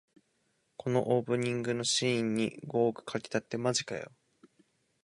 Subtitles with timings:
[0.77, 4.11] このオープニングのシーンに五億かけたってマジかよ